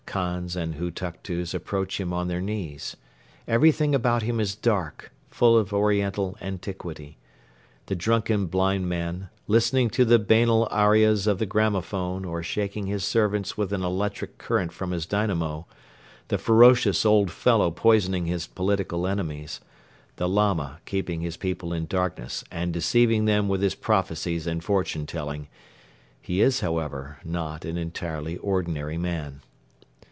[0.07, 2.97] Khans and Hutuktus approach him on their knees.
[3.47, 7.17] Everything about him is dark, full of Oriental antiquity.
[7.85, 13.05] The drunken blind man, listening to the banal arias of the gramophone or shaking his
[13.05, 15.65] servants with an electric current from his dynamo,
[16.27, 19.61] the ferocious old fellow poisoning his political enemies,
[20.17, 25.05] the Lama keeping his people in darkness and deceiving them with his prophecies and fortune
[25.05, 25.47] telling,
[26.21, 29.39] he is, however, not an entirely ordinary man.